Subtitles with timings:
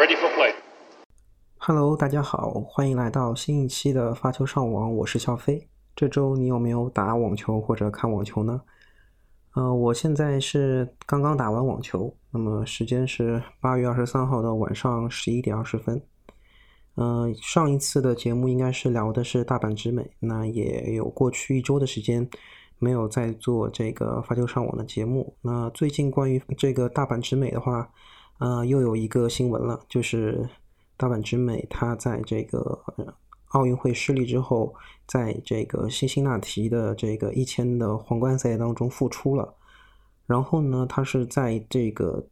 [0.00, 0.54] ready for play.
[1.58, 5.68] Hello，大家好，欢迎来到新一期的发球上网，我是小飞。
[5.94, 8.62] 这周你有没有打网球或者看网球呢？
[9.54, 16.00] 呃，我现在是刚刚打完网球，那么时间是八月二十三号的晚上十一点二十分。
[16.94, 22.26] 嗯，上一次的节目应该是聊的是大阪直美，那也有过去一周的时间
[22.78, 25.36] 没有再做这个发球上网的节目。
[25.42, 27.90] 那最近关于这个大阪直美的话，
[28.40, 30.48] 呃，又有一个新闻了，就是
[30.96, 32.82] 大阪直美她在这个
[33.50, 34.74] 奥运会失利之后，
[35.06, 39.54] 在这个辛辛那提的这个一千的皇冠赛当中复出了。
[40.26, 42.26] 然后呢，她是在这个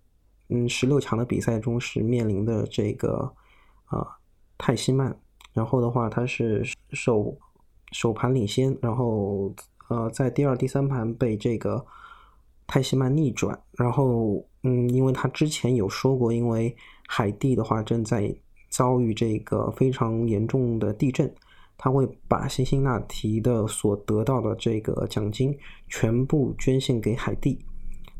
[0.48, 3.32] 嗯十六强的比赛中是面临的这个
[3.84, 4.04] 啊
[4.56, 5.14] 泰西曼，
[5.52, 7.36] 然后的话她是首
[7.92, 9.54] 首盘领先，然后
[9.88, 11.86] 呃在第二、第三盘被这个。
[12.70, 16.74] 泰西曼逆转，然后，嗯，因为他之前有说过，因为
[17.06, 18.34] 海地的话正在
[18.68, 21.32] 遭遇这个非常严重的地震，
[21.76, 25.56] 他会把辛辛那提的所得到的这个奖金
[25.88, 27.58] 全部捐献给海地。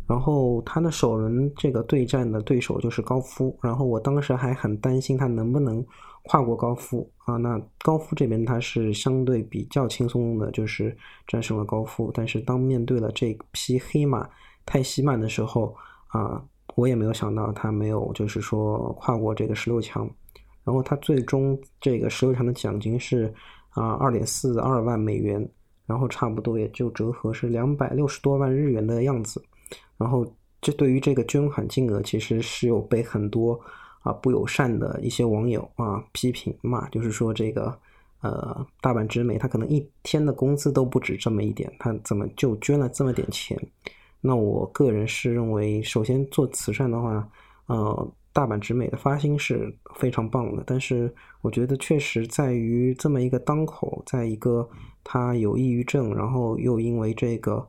[0.07, 5.85] 然后他的首轮这个对战的对手就是高夫，然后我当时还很担心他能不能
[6.23, 7.37] 跨过高夫啊。
[7.37, 12.11] 那高夫这边他是相对比较轻松的，就是战胜了高夫。
[12.15, 14.27] 但是当面对了这匹黑马
[14.65, 15.77] 泰西曼的时候
[16.09, 16.43] 啊，
[16.75, 20.09] 我也没有想到他没有就是说跨过这个十六强。
[20.65, 23.33] 然后他最终这个十六强的奖金是
[23.71, 25.49] 啊二点四二万美元，
[25.87, 29.43] 然后差不多也就折合是两百六十多万日元的样子。
[29.97, 33.59] 然后，这对于这个捐款金额，其实是有被很多
[34.03, 37.75] 啊不友善的一些网友啊批评骂，就是说这个
[38.21, 43.59] 呃大阪直美他可能一天的工资都不止这么一点，他怎么就捐了这么点钱？
[44.21, 47.29] 那我个人是认为，首先做慈善的话，
[47.67, 54.69] 呃大阪直美的发心是非常棒的，但是我觉得确实在于这么一个当口，在一个
[55.03, 57.67] 他有抑郁症，然后又因为这个。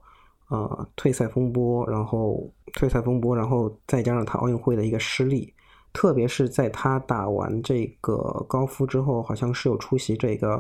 [0.51, 5.53] 呃，退赛风波，然后退赛风波，然后再加上他奥运会的一个失利，
[5.93, 10.53] 特别是在他打完这个高夫之后，好像是有出席这个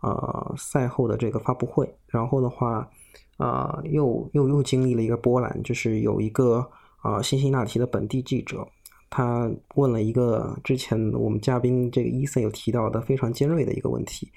[0.00, 2.90] 呃赛后的这个发布会，然后的话，
[3.36, 6.68] 啊，又又又经历了一个波澜，就是有一个
[7.02, 8.66] 啊辛辛那提的本地记者，
[9.10, 14.30] 他问了一个之前我们嘉宾这个伊森有提到的非常尖锐的一个问题，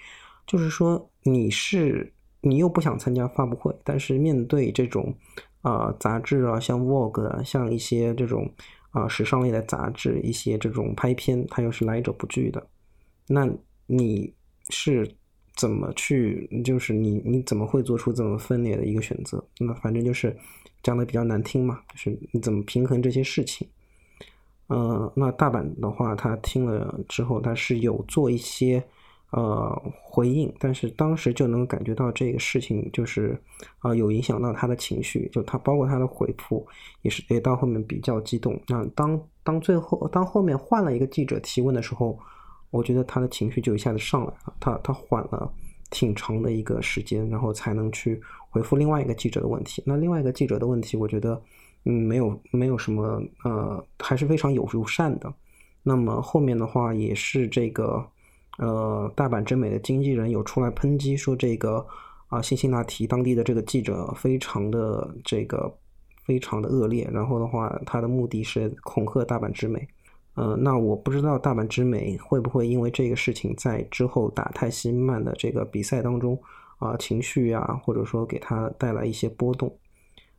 [0.46, 2.14] 就是说你是。
[2.44, 5.16] 你又不想参加发布会，但是面对这种
[5.62, 8.52] 啊杂志啊，像 Vogue 啊，像一些这种
[8.90, 12.68] 啊时尚类的杂志，一些这种拍片，它又是来者不拒的。
[13.28, 13.48] 那
[13.86, 14.34] 你
[14.70, 15.08] 是
[15.56, 16.50] 怎么去？
[16.64, 19.44] 就是你你怎么会做出这么分裂的一个选择？
[19.60, 20.36] 那反正就是
[20.84, 23.68] 讲的比较难听嘛，就是你怎么平衡这些事情？
[24.68, 28.84] 呃，那大阪的话，他听了之后，他是有做一些。
[29.34, 33.42] 呃，回应，但是当时就能感觉到这个事情就是，
[33.80, 36.68] 啊，有影响到他的情绪，就他包括他的回复
[37.02, 38.60] 也是，也到后面比较激动。
[38.68, 42.20] 那当当最后当后面换了一个记者提问的时候，
[42.72, 45.52] 我觉得他的情绪就一下子上来了，他他缓了
[45.92, 49.84] 挺长的一个时间，然后才能去回复另外一个记者的问题。
[49.86, 51.40] 那另外一个记者的问题，我觉得，
[51.86, 55.32] 嗯，没有没有什么，呃，还是非常友友善的。
[55.84, 58.04] 那么后面的话也是这个。
[58.58, 61.84] 呃，大阪真美的经纪人有出来抨击说，这个
[62.28, 65.74] 啊，辛辛那提当地的这个记者非常的这个
[66.26, 69.88] 非常的恶劣，然后的话，他的目的是恐吓大阪之美。
[70.36, 76.42] 呃，那我不知道大阪之美会不会因为这个事情在之后打泰西曼的这个比赛当中
[76.80, 79.76] 啊，情绪啊，或者说给他带来一些波动。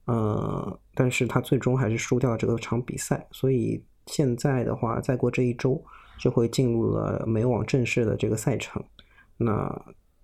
[0.04, 5.82] 呃，但是他最终还是输掉了这个场比赛，所以现在的话，再过这一周。
[6.18, 8.80] 就会进入了美网正式的这个赛程，
[9.38, 9.68] 那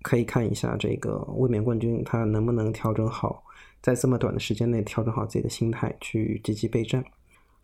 [0.03, 3.43] 可以看一下这个卫冕冠军他能不能调整好，
[3.83, 7.05] 在这么短的时间内调整好自己的心态去积极备战，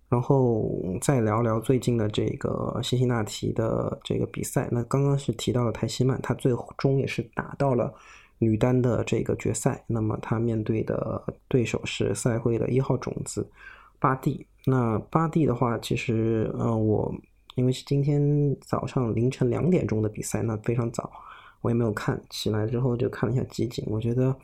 [0.08, 0.70] 然后
[1.00, 4.68] 再聊聊最近的这个辛辛那提的这个比赛。
[4.70, 7.92] 那刚刚是提到了泰西曼，他最终也是打到了
[8.38, 13.48] 女单的这个决赛，那么他面对的对手是赛会的一号种子
[13.98, 14.46] 巴蒂。
[14.66, 17.14] 那巴蒂的话，其实呃我。
[17.56, 18.20] 因为是今天
[18.60, 21.08] 早上凌晨两点钟的比赛，那非常早，
[21.60, 22.20] 我也没有看。
[22.28, 24.34] 起来之后就看了一下集锦，我觉得，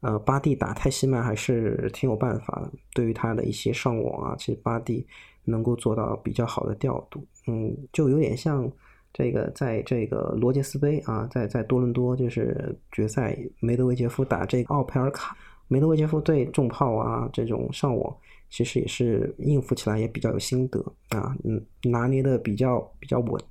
[0.00, 2.70] 呃，巴蒂打泰西曼还是挺有办法的。
[2.94, 5.06] 对于他的一些上网啊，其实巴蒂
[5.44, 7.24] 能够做到比较好的调度。
[7.46, 8.70] 嗯，就有点像
[9.12, 15.36] 这个在这个罗杰斯杯啊，在在多伦多就是决赛，梅德韦杰夫打这个奥佩尔卡，
[15.68, 18.16] 梅德韦杰夫对重炮啊这种上网
[18.48, 20.80] 其实也是应付起来也比较有心得
[21.10, 23.42] 啊，嗯，拿捏的比较比较稳。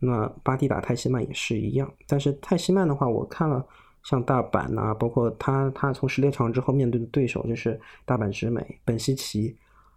[0.00, 3.64] 那巴蒂打泰西曼也是一样，但是泰西曼的话，我看了
[4.02, 9.56] 像大阪呐，包括他他从十六强之后面对的对手就是大阪直美、本西奇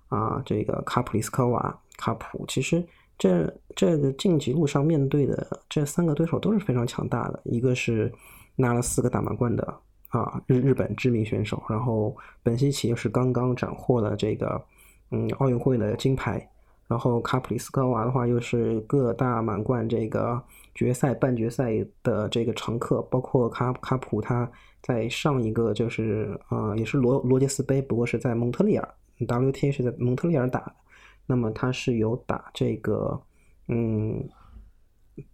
[0.10, 2.86] 啊，这个卡普里斯科娃、卡普，其实
[3.18, 8.12] 这这个晋级路上面对的这三个对手都是非常强大的，一个是
[8.56, 9.64] 拿了四个大满贯的
[10.10, 14.62] 啊日日本知名选手，然后本西奇又是刚刚斩获了这个
[15.12, 16.46] 嗯奥运会的金牌。
[16.92, 20.44] 然后卡普里斯科娃的话，又是各大满贯这个
[20.76, 21.72] 决赛、半决赛
[22.04, 24.52] 的这个常客，包括卡卡普他
[24.82, 28.86] 在上一个就是呃，也是罗罗杰斯杯，不过是在蒙特利尔
[29.22, 30.76] ，WTA 是在蒙特利尔打的。
[31.26, 33.18] 那么他是有打这个，
[33.70, 34.28] 嗯，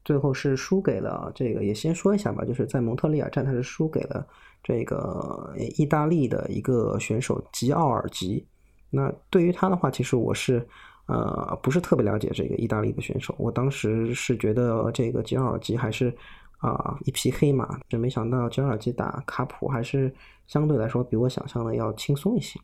[0.05, 4.23] 最后是输给了这个，也先说一下吧，就是在蒙特利尔站他是输给了
[4.61, 8.45] 这个意大利的一个选手吉奥尔吉。
[8.91, 10.63] 那对于他的话，其实我是。
[11.07, 16.13] 呃，不是特别了解这个意大利的选手，我当时是觉得这个吉尔吉还是
[16.57, 20.13] 啊一匹黑马，这没想到吉尔吉打卡普还是
[20.47, 22.59] 相对来说比我想象的要轻松一些。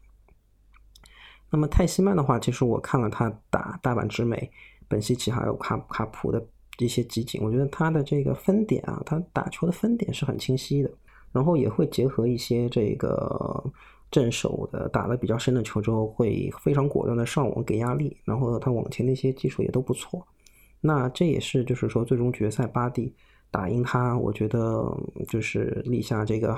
[1.49, 4.51] 那么泰西曼的话，其实我看了他打大阪直美、
[4.89, 6.45] 本西奇还有卡卡普的
[6.79, 10.91] 一些集锦，我觉得他的这个分点啊，他打球的分点是很清晰的，
[11.31, 13.63] 然后也会结合一些这个。
[14.13, 20.23] 正手的打的比较深的球之后，会非常果断的上网给压力，然后他往前的一些技术也都不错。
[20.79, 23.11] 那这也是就是说最终决赛巴蒂
[23.49, 24.85] 打赢他，我觉得
[25.27, 26.55] 就是立下这个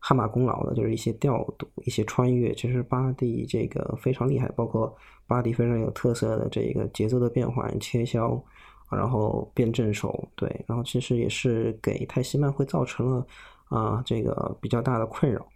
[0.00, 2.52] 汗马功劳的，就是一些调度、一些穿越。
[2.54, 4.92] 其实巴蒂这个非常厉害，包括
[5.28, 8.42] 巴蒂非常有特色的这个节奏的变换、切削，
[8.90, 13.26] 然后变正手，对，然后其实也是给泰西曼会造成了
[13.68, 15.46] 啊这个比较大的困扰。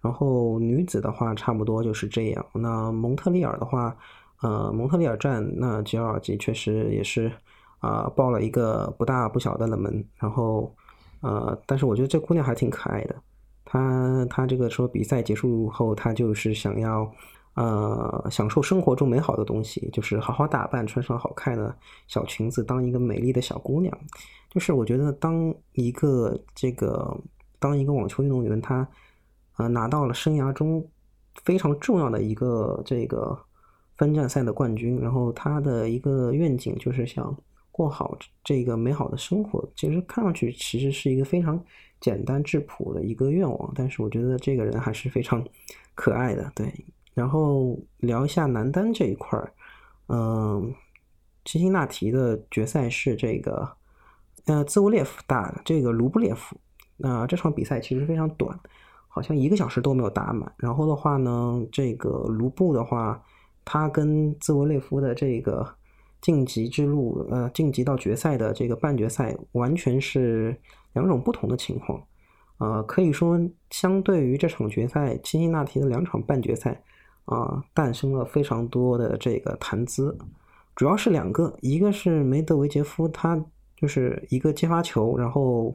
[0.00, 2.46] 然后女子的话，差不多就是这样。
[2.54, 3.96] 那蒙特利尔的话，
[4.42, 7.32] 呃，蒙特利尔站那吉尔吉确实也是
[7.80, 10.04] 啊，爆了一个不大不小的冷门。
[10.16, 10.72] 然后
[11.20, 13.16] 呃，但是我觉得这姑娘还挺可爱的。
[13.64, 17.10] 她她这个说比赛结束后，她就是想要
[17.54, 23.92] 呃享受生活中美好的东西，就是好好打扮，穿上好看的小裙子，当一个美丽的小姑娘。
[24.48, 27.20] 就是我觉得当一个这个
[27.58, 28.88] 当一个网球运动员，她。
[29.58, 30.84] 呃，拿到了生涯中
[31.44, 33.38] 非常重要的一个这个
[33.96, 37.36] 分站赛的冠军，然后他的一个愿景就是想
[37.72, 39.68] 过好这个美好的生活。
[39.76, 41.60] 其实看上去其实是一个非常
[42.00, 45.44] 简单质朴的一个愿望，但是我觉得这个人还是非常
[45.94, 46.50] 可爱的。
[46.54, 46.72] 对，
[47.14, 49.52] 然后聊一下男单这一块儿，
[50.06, 50.72] 嗯，
[51.44, 53.68] 辛辛那提的决赛是这个
[54.46, 56.56] 呃兹沃列夫打这个卢布列夫，
[56.96, 58.56] 那这场比赛其实非常短。
[59.18, 60.48] 好像一个小时都没有打满。
[60.58, 63.20] 然后的话呢，这个卢布的话，
[63.64, 65.66] 他跟兹维列夫的这个
[66.20, 70.56] 晋级之路，呃，晋级到决赛的这个半决赛，完全是
[70.92, 72.00] 两种不同的情况。
[72.58, 73.36] 呃，可以说，
[73.70, 76.80] 相对于这场决赛，辛辛那提的两场半决赛，
[77.24, 80.16] 啊，诞生了非常多的这个谈资。
[80.76, 83.44] 主要是两个，一个是梅德韦杰夫，他
[83.76, 85.74] 就是一个接发球，然后。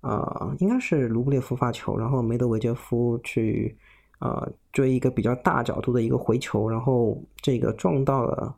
[0.00, 3.76] 呃，应该是卢布列夫发球，然后梅德韦杰夫去
[4.20, 8.54] 呃追一个比较大角度的一个回球，然后这个撞到了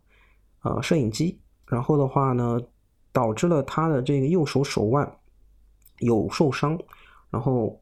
[0.63, 2.61] 呃摄影机，然后的话呢，
[3.11, 5.11] 导致了他的这个右手手腕
[6.01, 6.79] 有受伤，
[7.31, 7.81] 然后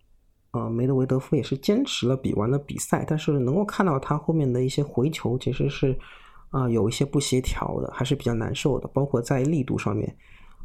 [0.52, 5.98] 呃梅德韦德夫也是坚持了比完了比赛，但是能够看到他后面的一些回球其实是
[6.50, 10.16] 啊有一些不协调的，还是比较难受的，包括在力度上面。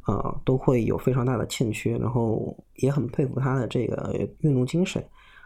[0.06, 5.02] 呃，都会有非常大的欠缺，然后也很佩服他的这个运动精神，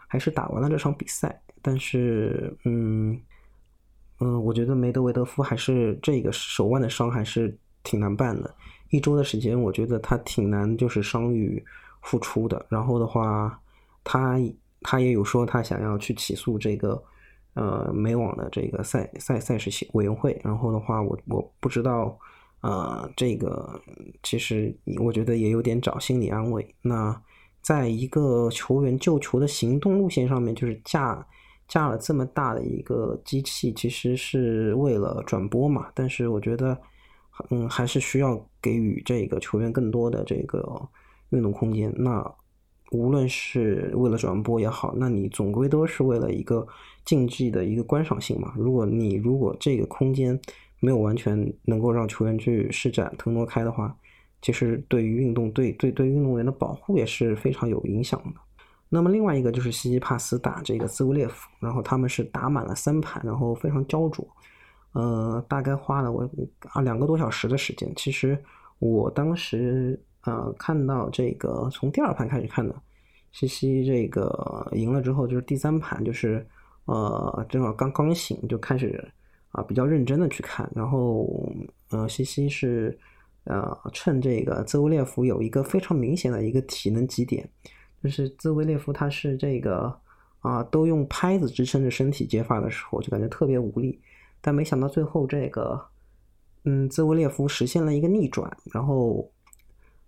[0.08, 1.40] 还是打完了这场比赛。
[1.62, 3.16] 但是，嗯
[4.18, 8.52] 嗯，我觉得梅德韦德夫还是这个手腕的伤还是挺难办的，
[8.90, 11.64] 一周的时间，我觉得他挺难就是伤愈
[12.02, 12.66] 复出的。
[12.68, 13.60] 然后的话，
[14.02, 14.40] 他
[14.80, 17.00] 他也有说他想要去起诉这个
[17.54, 20.40] 呃美网的这个赛赛赛事委员会。
[20.42, 22.18] 然后的话，我我不知道。
[22.60, 23.80] 呃，这个
[24.22, 26.74] 其实我觉得也有点找心理安慰。
[26.82, 27.22] 那
[27.60, 31.26] 在一个球员救球的行动路线上面，就是架
[31.68, 35.88] 架了这么大的一个机器，其实是为了转播嘛。
[35.94, 36.76] 但是我觉得，
[37.50, 40.88] 嗯，还是需要给予这个球员更多的这个
[41.30, 41.92] 运动空间。
[41.96, 42.24] 那
[42.90, 46.66] 无论是为了转播也好，那你总归都是为了一个
[47.04, 48.54] 竞技的一个观赏性嘛。
[48.56, 50.40] 如果你如果这个空间，
[50.80, 53.94] 没有完全能够让球员去施展腾挪开的话，
[54.40, 58.40] 其实对于运动对对对运动员的保护也是非常有影响的。
[58.88, 64.26] 那么另外一个就是西西帕斯打这个兹维列夫，然后他们是打满了三盘，然后非常焦灼，
[64.92, 66.26] 呃，大概花了我
[66.70, 67.92] 啊两个多小时的时间。
[67.96, 68.42] 其实
[68.78, 72.74] 我当时呃看到这个从第二盘开始看的，
[73.32, 76.46] 西西这个赢了之后，就是第三盘就是
[76.86, 79.06] 呃正好刚刚醒就开始
[79.58, 81.52] 啊比较认真的去看，然后
[81.90, 82.98] 呃西西是
[83.44, 87.48] 呃趁这个兹维列夫有一个非常明显的一个体能极点。
[88.00, 89.92] 就是兹维列夫，他是这个
[90.38, 94.00] 啊，都用拍子支撑着身体接发的时候，就感觉特别无力。
[94.40, 95.84] 但没想到最后这个，
[96.62, 99.28] 嗯，兹维列夫实现了一个逆转，然后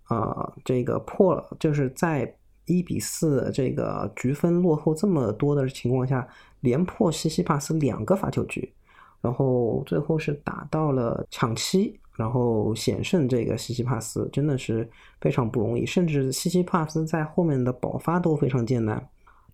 [0.03, 2.33] 啊，这个破了，就是在
[2.65, 6.25] 一比四这个局分落后这么多的情况下，
[6.61, 8.71] 连破西西帕斯两个发球局，
[9.21, 11.97] 然后最后是打到了抢七。
[12.17, 14.87] 然后险胜这个西西帕斯真的是
[15.21, 19.03] 非常不容易，甚至西西帕斯在后面的爆发都非常艰难。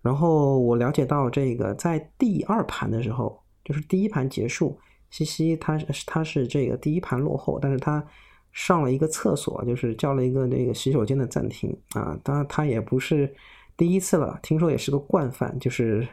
[0.02, 8.04] 然后我了解到，这个在第二盘的时候，就是第一盘结束，西西他他是这个第一盘落后，但是他
[8.52, 12.18] 上了一个厕所，就是叫了一个那个洗手间的暂停啊。
[12.22, 13.32] 当然他也不是
[13.78, 16.06] 第一次了，听说也是个惯犯，就是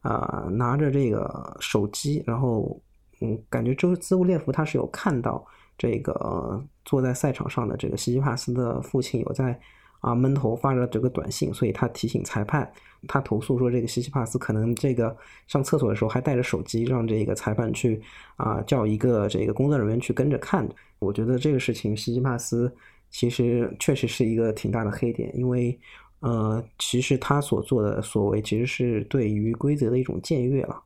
[0.00, 2.80] 啊拿着这个手机，然后
[3.20, 5.46] 嗯，感觉周兹乌列夫他是有看到。
[5.80, 9.56] 这个坐在赛场上的这个西西帕斯的父亲有在
[10.00, 12.68] 啊闷头发着这个短信，所以他提醒裁判，
[13.06, 18.02] 他投诉说这个西西帕斯可能这个上厕所的时候还带着手机，让这个裁判去
[18.34, 20.68] 啊叫一个这个工作人员去跟着看。
[20.98, 22.74] 我觉得这个事情西西帕斯
[23.08, 25.78] 其实确实是一个挺大的黑点，因为
[26.18, 30.82] 呃其实他所做的所为其实是对于规则的一种僭越了。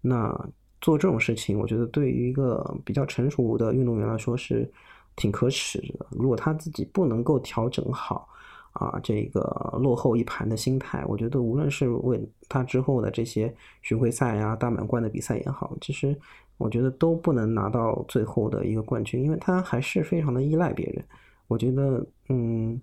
[0.00, 0.48] 那。
[0.82, 4.70] 做这种事情，我觉得对于一个比较成熟的运动员来说是
[5.16, 6.04] 挺可耻的。
[6.10, 8.28] 如果他自己不能够调整好
[8.72, 9.40] 啊，这个
[9.80, 16.18] 落后一盘的心态，我觉得无论是为他之后的这些巡回赛啊、大满贯的比赛也好，其实
[16.58, 21.04] 我觉得都不能拿到最后的一个冠军，因为他还是非常的依赖别人。
[21.46, 22.80] 我觉得，嗯，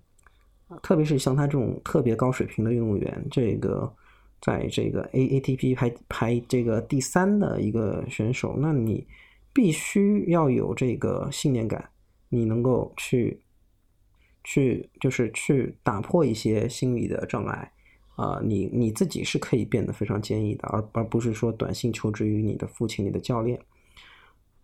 [0.82, 3.92] 特别是像他这种特别高水平的运动员，这个。
[4.40, 9.06] 在这个 A A T P 排排这个第三的一个选手，那你
[9.52, 11.90] 必须要有这个信念感，
[12.30, 13.42] 你能够去
[14.42, 17.70] 去就是去打破一些心理的障碍
[18.16, 23.60] 啊，你你自己是可以变得非常坚毅的，而而不是说短信求职于你的父亲、你的教练。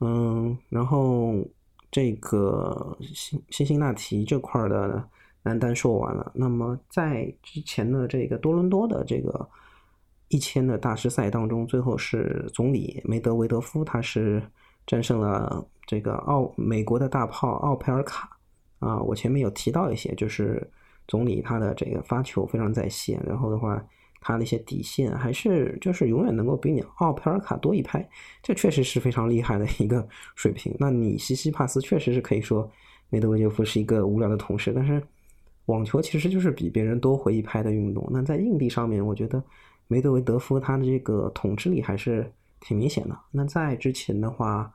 [0.00, 1.34] 嗯，然后
[1.90, 5.06] 这个辛辛辛那提这块的
[5.42, 9.46] 男单说完了，那么在之前的这个多伦多的这个。
[10.28, 14.42] 一千的大师赛当中，最后是总理梅德韦德夫，他是
[14.84, 18.28] 战胜了这个奥美国的大炮奥佩尔卡
[18.80, 19.00] 啊。
[19.00, 20.68] 我前面有提到一些，就是
[21.06, 23.80] 总理他的这个发球非常在线，然后的话，
[24.20, 28.08] 他的一些底线还是就是永远能够比你奥佩尔卡多一拍，
[28.42, 30.04] 这确实是非常厉害的一个
[30.34, 30.74] 水平。
[30.78, 32.68] 那你西西帕斯确实是可以说
[33.10, 35.00] 梅德韦德夫是一个无聊的同事，但是
[35.66, 38.04] 网球其实就是比别人多回一拍的运动。
[38.10, 39.40] 那在硬地上面，我觉得。
[39.88, 43.18] 梅德韦德夫他的这个统治力还是挺明显的。
[43.30, 44.72] 那在之前的话，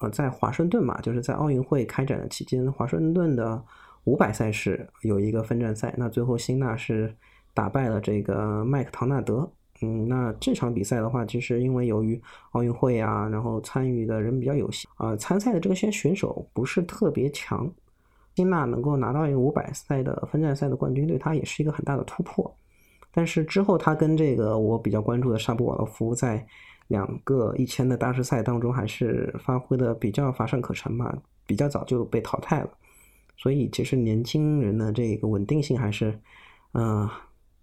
[0.00, 3.62] 呃，在华盛顿嘛，就是在奥运会开展的期间，华盛顿的
[4.04, 7.14] 五百赛事有一个分站赛，那最后辛纳是
[7.52, 9.50] 打败了这个麦克唐纳德。
[9.80, 12.20] 嗯，那这场比赛的话，其实因为由于
[12.52, 17.70] 奥运会啊，然后参与的人比较有限啊，参赛的这些选手不是特别强，
[18.34, 22.52] 辛纳能够拿到一个五百赛的分站赛的冠军，对他也是一个很大的突破。
[23.18, 26.46] 但是之后，他跟这个我比较关注的沙布瓦洛夫在
[26.86, 31.12] 两个一千的大师赛当中，还是发挥的比较乏善可陈吧，
[31.44, 32.70] 比较早就被淘汰了。
[33.36, 36.16] 所以其实年轻人的这个稳定性还是，
[36.74, 37.10] 嗯，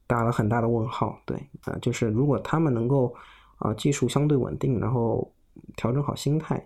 [0.07, 1.17] 打了很大的问号。
[1.25, 3.15] 对，啊，就是如果他们能够
[3.59, 5.33] 啊技术相对稳定，然后
[5.77, 6.61] 调整好心态，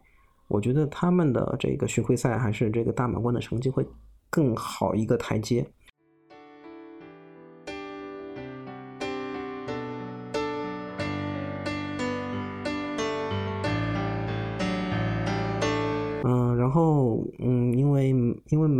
[0.47, 3.85] 我觉得他们的这个巡回赛还是这个大满贯的成绩会
[4.31, 5.63] 更好一个台阶。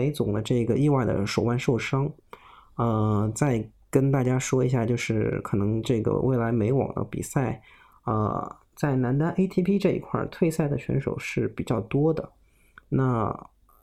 [0.10, 2.12] 总的这个意外的手腕受伤，
[2.75, 7.62] 呃，再跟大家说一下，就是可能这个未来美网的比赛，
[8.06, 12.30] 呃，在男单 ATP 这一块退赛的选手是比较多的。
[12.88, 13.36] 那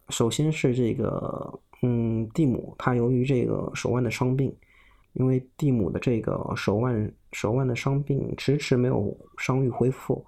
[0.08, 4.54] 首先是这个，嗯，蒂姆，他由于这个手腕的伤病，
[5.14, 10.24] 因为蒂姆的这个手腕手腕的伤病迟迟没有伤愈恢复。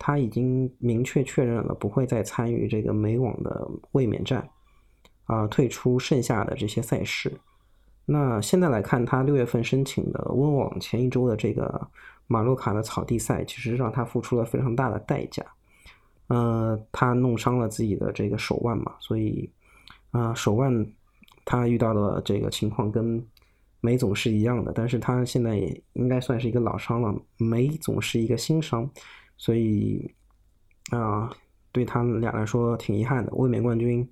[0.00, 4.48] 他已经明确确认了不会再参与这个美网的卫冕战，
[5.28, 7.32] 啊，退出剩下的这些赛事。
[8.04, 11.88] 那现在来看，他六月份申请的温网前一周的这个
[12.26, 15.44] 马洛卡的草地赛，其实让他付出了非常大的代价。
[16.28, 19.50] 呃，他弄伤了自己的这个手腕嘛，所以，
[20.10, 20.86] 啊，手腕
[21.44, 23.22] 他遇到的这个情况跟
[23.80, 28.90] 梅总是一样的，但是他现在也应该算是一个老伤了，梅总是一个新伤，
[29.36, 30.10] 所以，
[30.90, 31.30] 啊，
[31.72, 33.32] 对他们俩来说挺遗憾的。
[33.34, 34.06] 卫冕冠军，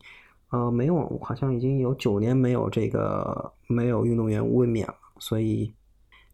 [0.57, 5.75] 呃，梅网好像已经有九年没有这个没有运动员卫冕了，所以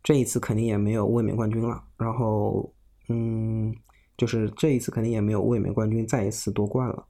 [0.03, 1.83] 这一次肯定也没有卫冕冠军了。
[1.97, 2.73] 然后，
[3.09, 3.75] 嗯。
[4.19, 7.05] 就是这一次肯定也没有卫冕冠军再一次夺冠了。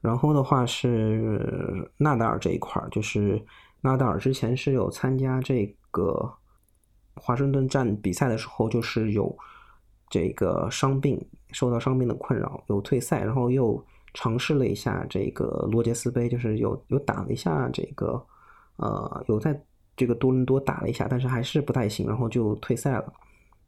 [0.00, 3.44] 然后的话是纳达尔这一块儿，就是
[3.82, 6.32] 纳达尔之前是有参加这个
[7.16, 9.36] 华盛顿站比赛的时候，就是有
[10.08, 11.20] 这个伤病，
[11.50, 13.84] 受到伤病的困扰，有退赛，然后又
[14.14, 18.22] 尝试了一下这个罗杰斯杯，就是有有打了一下这个
[18.76, 19.58] 呃有在
[19.96, 23.12] 这个多伦多打了一下，但是还是不太行，然后就退赛了。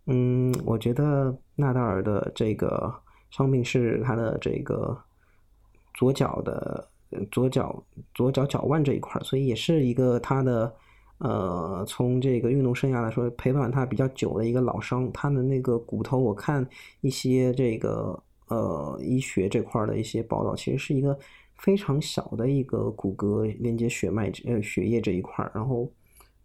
[0.07, 2.93] 嗯，我觉得纳达尔的这个
[3.31, 4.97] 伤病是他的这个
[5.95, 6.87] 左脚的
[7.31, 7.83] 左脚
[8.15, 10.75] 左脚脚腕这一块，所以也是一个他的
[11.19, 15.11] 呃从这个运动生涯来说陪伴他比较久的一个老伤。
[15.13, 16.67] 他的那个骨头，我看
[17.01, 21.19] 一些这个呃医学这块的一些报道，其实是一个
[21.57, 25.91] 非常小的一个骨骼连接血脉呃血液这一块，然后。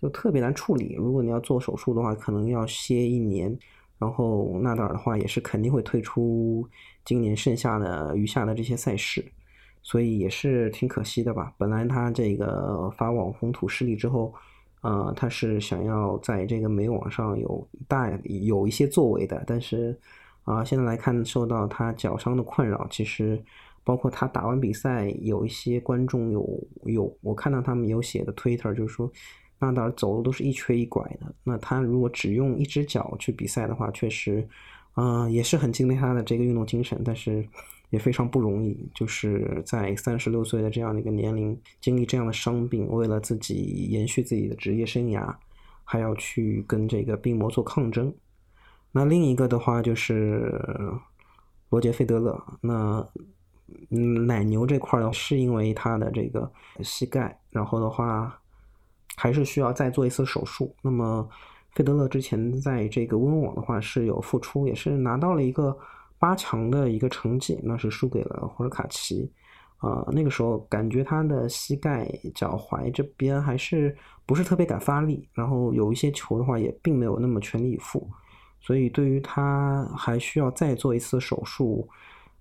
[0.01, 0.95] 就特别难处理。
[0.97, 3.59] 如果你要做手术的话，可能要歇一年。
[3.97, 6.65] 然后纳达尔的话也是肯定会退出
[7.03, 9.21] 今年剩下的余下的这些赛事，
[9.81, 11.53] 所以也是挺可惜的吧。
[11.57, 14.33] 本来他这个发网红土势力之后，
[14.83, 19.99] 呃，他是想要在这个美网上有大有一些作为的，但是
[20.43, 23.41] 啊，现在来看受到他脚伤的困扰，其实
[23.83, 29.11] 包括他打完比赛，有一些观众有有我看到他们有写的 Twitter 就是说。
[29.61, 34.47] 纳达尔走路都是一瘸一拐的，那他如果只用一只脚去比赛的话，确实，
[34.95, 37.45] 嗯，也是很敬佩他的这个运动精神，但是
[37.89, 45.35] 也非常不容易，就是在三十六岁的这样的一个年龄，经历这样的伤病，为了自己延续自己的职业生涯，
[45.83, 48.15] 还要去跟这个病魔做抗争。
[48.91, 50.61] 那另一个的话就是
[51.69, 53.07] 罗杰费德勒，那
[54.25, 58.35] 奶牛这块呢，是因为他的这个膝盖，然后的话。
[59.21, 60.73] 还是需要再做一次手术。
[60.81, 61.27] 那么，
[61.71, 65.77] 费德勒之前在这个温网的话是有复出，也是拿到了一个
[66.17, 69.29] 八强的一个成绩，那是输给了霍尔卡奇。
[69.79, 73.93] 啊，那个时候感觉他的膝盖、脚踝这边还是
[74.25, 78.09] 不是特别敢发力，然后有一些球的话也并没有那么全力以赴。
[78.61, 81.87] 所以对于他还需要再做一次手术，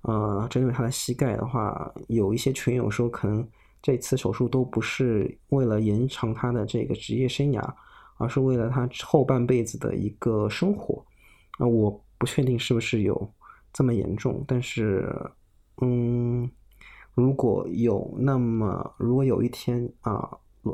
[0.03, 3.47] 呃，针对他的膝盖的话，有一些群友说可能。
[3.81, 7.65] 这次手术都不是为了延长他的这个职业生涯，
[8.17, 11.03] 而是为了他后半辈子的一个生活。
[11.59, 13.33] 啊，我不确定是不是有
[13.73, 15.09] 这么严重，但是，
[15.81, 16.51] 嗯，
[17.15, 20.29] 如果有那么，如果有一天啊，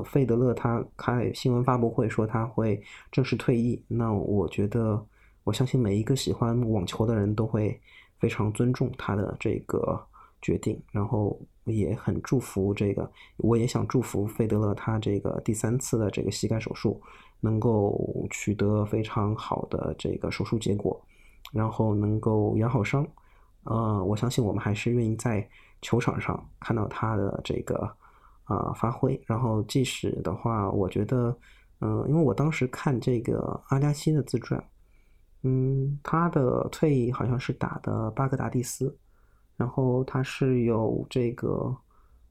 [0.07, 5.07] 费德勒他开新闻发布会说他会正式退役，那我觉得，
[5.44, 7.80] 我相信每一个喜欢网球的人都会
[8.18, 10.04] 非常尊重他的这个
[10.42, 11.40] 决定，然后。
[11.66, 17.00] 也很祝福这个，我也想祝福费德勒他这个第三次的这个膝盖手术
[17.40, 21.02] 能够取得非常好的这个手术结果，
[21.54, 23.07] 然后能够养好伤。
[23.62, 25.48] 呃，我相信我们还是愿意在
[25.80, 27.90] 球场上看到他的这个
[28.44, 29.18] 啊发挥。
[29.24, 31.35] 然后即使的话，我觉得，
[31.80, 34.62] 嗯，因为我当时看这个阿加西的自传，
[35.44, 38.94] 嗯，他的退役好像是打的巴格达蒂斯。
[39.57, 41.72] 然后他是有这个，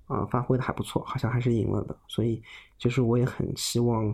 [0.07, 1.97] 啊，发挥的还不错，好像还是赢了的。
[2.05, 2.43] 所以，
[2.77, 4.13] 其实我也很希望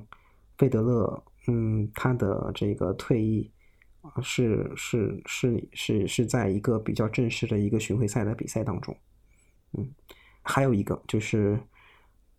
[0.59, 3.49] 费德勒，嗯，他的这个退役，
[4.01, 8.95] 啊，是是是是是在一个比较正式的一个巡回赛的比赛当中。
[9.73, 9.91] 嗯，
[10.43, 11.59] 还有一个就是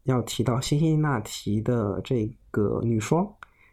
[0.05, 3.29] 要提到辛辛那提的这个女双，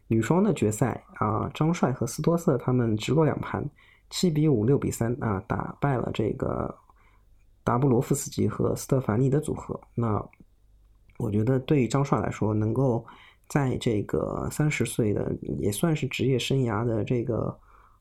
[0.08, 3.70] 女双的决赛啊，张帅和斯托瑟他们直落两盘，
[4.10, 6.76] 七比五、六比三啊，打败了这个。
[7.64, 10.26] 达布罗夫斯基和斯特凡尼的组合，那
[11.18, 13.06] 我觉得对于张帅来说，能够
[13.50, 17.54] 在这个三十岁的也算是职业生涯的这个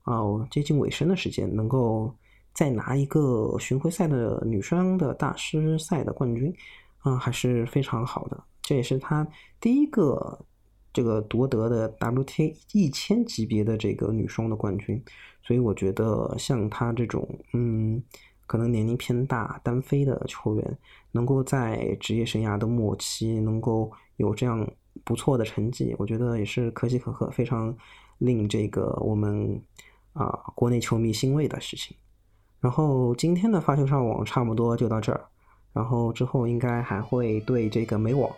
[0.03, 2.09] 啊接近尾声的时间，能够
[2.53, 6.55] 再拿一个巡回赛的女双的大师赛的冠军，
[6.99, 8.41] 啊，还是非常好的。
[8.61, 9.27] 这也是他
[9.59, 10.45] 第一个
[10.93, 15.01] 这个夺得的 WTA 一千级别的这个女双的冠军，
[15.43, 18.03] 所以我觉得像她这种，嗯。
[18.49, 20.77] 可能年龄偏大、单飞的球员，
[21.11, 24.65] 能够在职业生涯的末期能够有这样
[25.03, 27.75] 不错的成绩，我觉得也是可喜可贺，非常
[28.19, 29.61] 令这个我们
[30.13, 31.97] 啊国内球迷欣慰的事情。
[32.61, 35.25] 然后今天的发球上网差不多就到这儿，
[35.73, 38.33] 然后之后应该还会对这个美网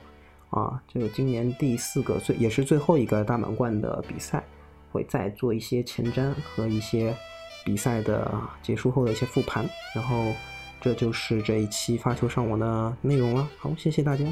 [0.50, 4.44] 啊，这个今年第四个最也是最后一个大满贯的比赛，
[4.92, 7.16] 会再做一些前瞻和一些
[7.64, 8.32] 比赛的
[8.62, 9.68] 结束后的一些复盘。
[9.94, 10.34] 然后
[10.82, 13.48] 这就是这一期发球上网的内容了。
[13.58, 14.26] 好，谢谢大家，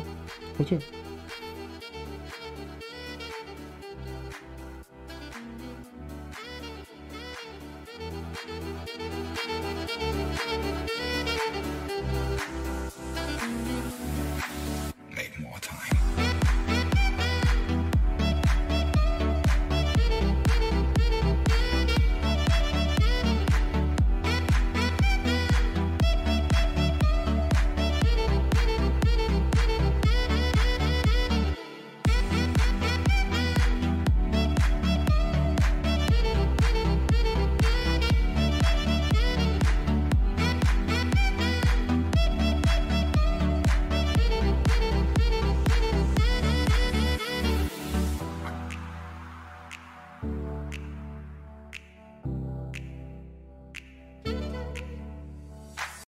[0.57, 0.79] 再见。